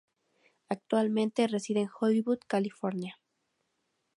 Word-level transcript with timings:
Actualmente 0.67 1.45
reside 1.47 1.81
en 1.81 1.89
Hollywood, 1.99 2.39
California. 2.47 3.19